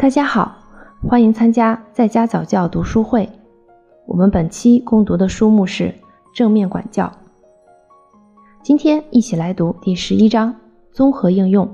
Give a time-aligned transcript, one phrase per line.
[0.00, 0.56] 大家好，
[1.06, 3.28] 欢迎参加在家早教读书会。
[4.06, 5.84] 我们本期共读的书目是
[6.32, 7.04] 《正面管教》。
[8.62, 10.56] 今天一起来读第十一章
[10.90, 11.66] 综合应用。《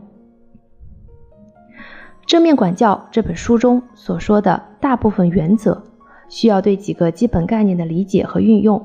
[2.26, 5.80] 正面管教》这本书中所说的大部分原则，
[6.28, 8.84] 需要对几个基本概念的理解和运用，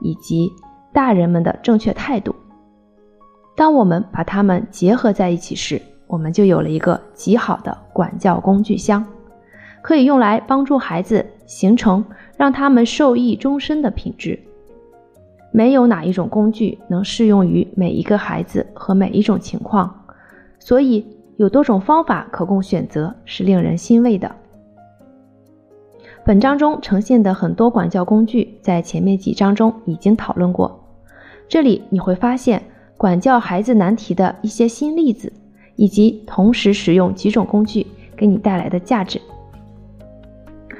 [0.00, 0.50] 以及
[0.92, 2.34] 大人们的正确态度。
[3.54, 5.80] 当我们把它们结合在一起时，
[6.10, 9.06] 我们就有了一个极好的管教工具箱，
[9.80, 12.04] 可以用来帮助孩子形成
[12.36, 14.36] 让他们受益终身的品质。
[15.52, 20.04] 没有哪一种工具能适用于每一个孩子和每一种情况，
[20.58, 21.06] 所以
[21.36, 24.30] 有多种方法可供选择是令人欣慰的。
[26.24, 30.84] 本章中呈现的很多管教工具，在前面几章中已经讨论过，
[31.48, 32.60] 这里你会发现
[32.96, 35.32] 管教孩子难题的一些新例子。
[35.80, 39.18] 以及同时使用几种工具给你带来的价值。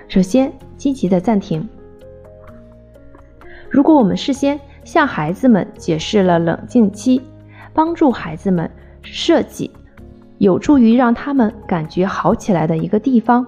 [0.09, 1.67] 首先，积极的暂停。
[3.71, 7.23] 如果我们事先向孩子们解释了冷静期，
[7.73, 9.71] 帮助孩子们设计
[10.37, 13.47] 有助于让他们感觉好起来的一个地方，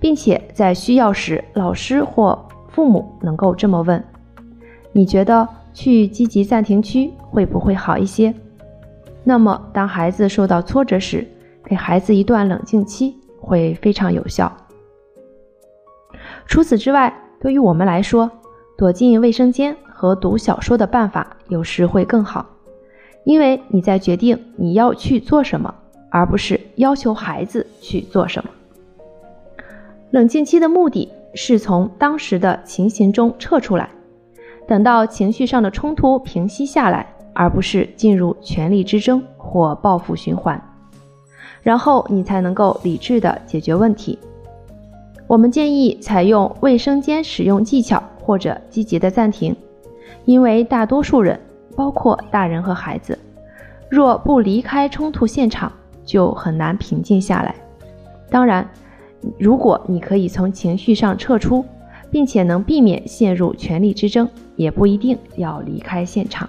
[0.00, 4.02] 并且在需要时，老师或父母能够这么问
[4.92, 8.32] ：“你觉得去积极暂停区会不会好一些？”
[9.28, 11.26] 那么，当孩子受到挫折时，
[11.64, 14.56] 给孩子一段冷静期会非常有效。
[16.46, 18.30] 除此之外，对于我们来说，
[18.78, 22.46] 躲进卫生间和读小说的办法有时会更好，
[23.24, 25.74] 因为你在决定你要去做什么，
[26.08, 28.50] 而不是要求孩子去做什么。
[30.12, 33.90] 冷静期的目的是从当时的情形中撤出来，
[34.68, 37.15] 等到情绪上的冲突平息下来。
[37.36, 40.58] 而不是进入权力之争或报复循环，
[41.62, 44.18] 然后你才能够理智的解决问题。
[45.26, 49.54] 我们建议采用卫生间使用技巧或者积极的暂停，
[50.24, 51.38] 因为大多数人，
[51.76, 53.18] 包括大人和孩子，
[53.90, 55.70] 若不离开冲突现场，
[56.06, 57.54] 就很难平静下来。
[58.30, 58.66] 当然，
[59.38, 61.62] 如果你可以从情绪上撤出，
[62.10, 66.48] 并且能避免陷入权力之争，也不一定要离开现场。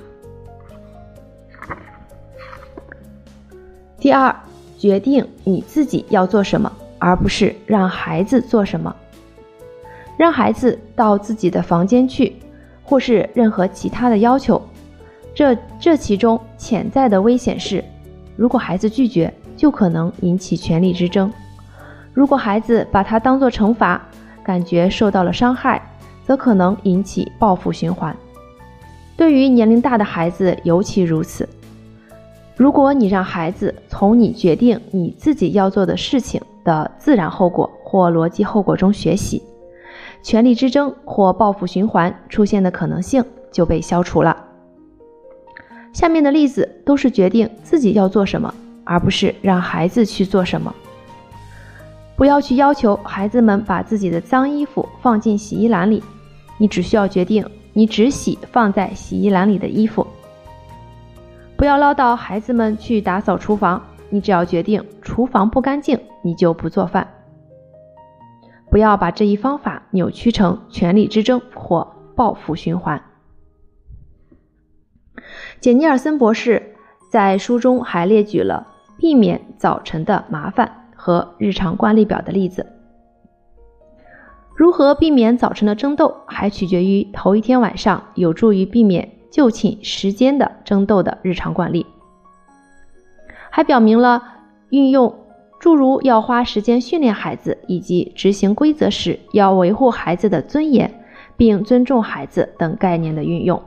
[4.07, 4.33] 第二，
[4.77, 8.95] 决定你自己要做什么，而不是让孩子做什么。
[10.15, 12.33] 让孩子到自己的房间去，
[12.85, 14.61] 或是任何其他的要求，
[15.35, 17.83] 这这其中潜在的危险是，
[18.37, 21.29] 如果孩子拒绝，就可能引起权力之争；
[22.13, 24.01] 如果孩子把它当做惩罚，
[24.41, 25.85] 感觉受到了伤害，
[26.25, 28.15] 则可能引起报复循环。
[29.17, 31.45] 对于年龄大的孩子尤其如此。
[32.57, 39.43] 如果你让孩子从你决定你自己要做的事情的自然后果或逻辑后果中学习，
[40.23, 44.35] 权力之争或报复循环出现的可能性就被消除了。
[45.93, 48.51] 下面的例子都是决定自己要做什么，
[48.83, 50.73] 而不是让孩子去做什么。
[52.15, 56.01] 不要去要求孩子们把自己的脏衣服放进洗衣篮里，
[56.57, 60.05] 你只需要决定你只洗放在洗衣篮里的衣服。
[61.57, 63.81] 不要唠叨孩子们去打扫厨房，
[64.11, 67.07] 你只要决定厨房不干净，你就不做饭。
[68.69, 73.01] 不要把这一方法扭曲成权力之争或报复循环。
[75.59, 76.75] 简尼尔森博士
[77.09, 78.67] 在书中还列举了
[78.99, 82.67] 避免早晨的麻烦和日常惯例表的例子。
[84.55, 89.16] 如何避免早晨的争斗，还取决于头一天晚上有助于避免。
[89.29, 91.85] 就寝时间的争斗的日常惯例，
[93.49, 94.23] 还表明了
[94.69, 95.13] 运用
[95.59, 101.03] 诸如要花时间训练孩子以及执行规则时要维护孩子的尊严
[101.35, 103.61] 并尊重孩子等概念的运用。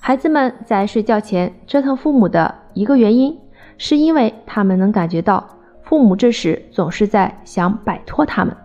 [0.00, 3.38] 孩子们在睡觉前折腾父母的一个原因，
[3.76, 5.46] 是因为他们能感觉到
[5.82, 8.56] 父母这时总是在想摆脱他们。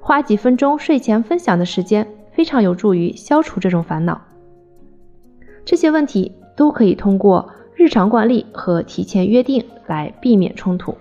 [0.00, 2.06] 花几分钟睡前分享的时间。
[2.34, 4.20] 非常有助于消除这种烦恼。
[5.64, 10.94] 这些问题都可以通过日常惯例和提前约定来避免冲突。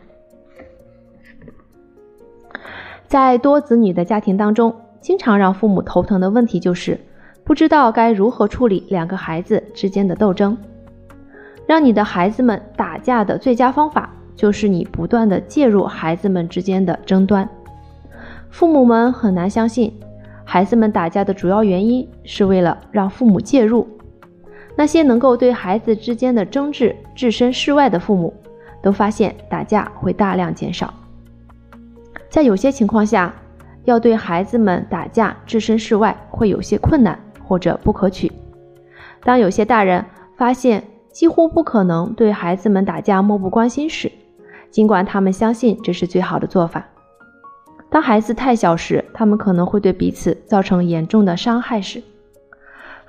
[3.07, 6.99] 在多子女的家庭当中，经常让父母头疼的问题就是
[7.43, 10.57] 不知道该如何处理两个孩子之间的斗争。
[11.65, 17.47] 让你的孩子们打架的最佳方法就是你不断的介入孩子们之间的争端。
[18.49, 19.93] 父母们很难相信。
[20.53, 23.87] 孩子们打架的主要原因是为了让父母介入。
[24.75, 28.31] 那些能够对孩子之间的争执置身事外的父母，
[28.79, 30.93] 都发现打架会大量减少。
[32.29, 33.33] 在有些情况下，
[33.85, 38.31] 要对孩子们打架置身事外会有些困难或者不可取。
[39.23, 40.05] 当有些大人
[40.37, 44.11] 发现几乎不可能对孩子们打架漠不关心时，
[44.69, 46.85] 尽管他们相信这是最好的做法。
[47.93, 52.01] 当孩子太小时，他们可能会对彼此造成严重的伤害时，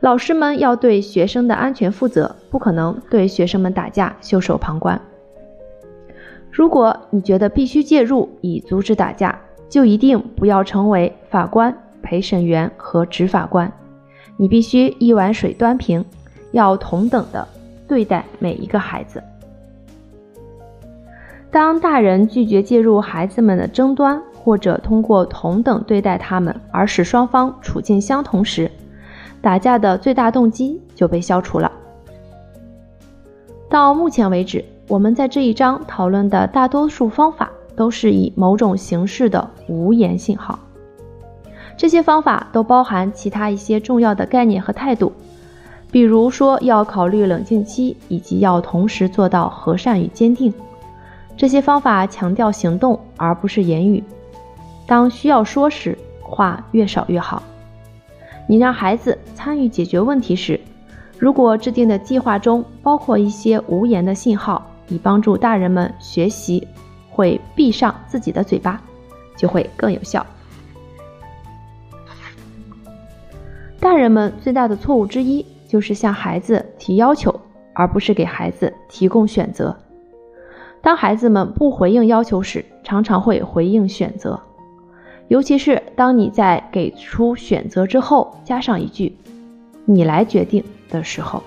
[0.00, 5.00] 老师们要对学生的安全负责，不可能对学生们打架袖手旁观。
[6.50, 9.40] 如果你觉得必须介入以阻止打架，
[9.70, 13.72] 就一定不要成为法官、陪审员和执法官。
[14.36, 16.04] 你必须一碗水端平，
[16.52, 17.48] 要同等的
[17.88, 19.22] 对待每一个孩子。
[21.50, 28.70] 当大人拒绝介入孩子们的争端，或者通过同等对待他们而使双方处境相同时，
[29.41, 31.73] 打架的最大动机就被消除了。
[33.70, 34.62] 到目前为止。
[34.87, 40.58] 我们在这一章讨论的大多数方法都是以某种形式的无言信号。
[41.75, 45.11] 这些方法都包含其他一些重要的概念和态度，
[45.91, 50.52] 比如说要考虑冷静期，以及要同时做到和善与坚定。
[51.35, 54.05] 这些方法强调行动而不是言语。
[54.86, 57.42] 当需要说时，话越少越好。
[58.46, 60.60] 你让孩子参与解决问题时，
[61.19, 64.70] 如果制定的计划中包括一些无言的信号。
[64.88, 66.69] 以帮助大人们学习
[67.10, 68.78] 会闭上自己的嘴巴，
[69.34, 70.26] 就会更有效。
[73.81, 77.34] 大人们最大的错误之一就是向孩子提要求，
[77.72, 79.75] 而不是给孩子提供选择。
[80.82, 84.38] 当孩子们不回应要求时，常常会回应选择，
[85.29, 89.17] 尤其是当你在给出选择之后加上一句
[89.85, 91.43] “你来决定”的时候，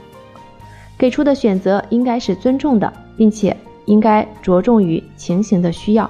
[0.98, 2.92] 给出的选择应该是尊重的。
[3.18, 6.08] 并且应该着重于情形的需要，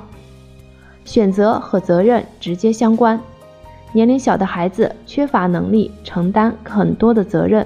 [1.06, 3.18] 选择和责任直接相关。
[3.94, 7.66] 年龄小的孩子缺乏能力承担很多的责任，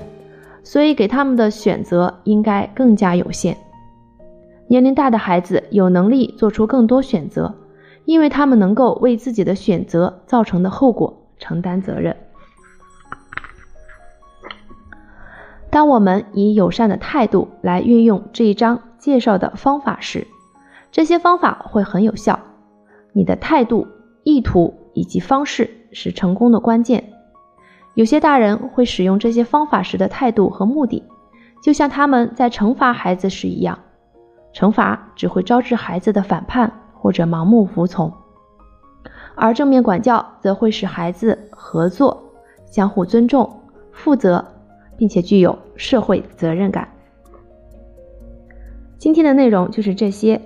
[0.63, 3.57] 所以给他们的选择应该更加有限。
[4.67, 7.51] 年龄大的孩子有能力做出更多选择，
[8.05, 12.15] 因为他们能够为自己的选择造成的后果承担责任。
[15.69, 18.81] 当我们以友善的态度来运用这一章。
[19.01, 20.27] 介绍的方法时，
[20.91, 22.39] 这些方法会很有效。
[23.13, 23.87] 你的态度、
[24.23, 27.11] 意图以及方式是成功的关键。
[27.95, 31.03] 有些大人会使用这些方法时的态度和目的，
[31.63, 33.79] 就像他们在惩罚孩子时一样。
[34.53, 36.71] 惩罚只会招致孩子的反叛
[37.01, 38.13] 或者盲目服从，
[39.33, 42.21] 而正面管教则会使孩子合作、
[42.67, 43.51] 相互尊重、
[43.91, 44.45] 负责，
[44.95, 46.87] 并且具有社会责任感。
[48.99, 50.39] 今天的内容就是这些，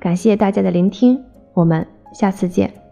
[0.00, 2.83] 感谢大家的聆听，我们下次见。